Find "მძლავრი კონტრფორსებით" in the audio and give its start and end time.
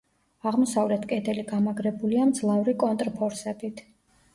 2.33-3.91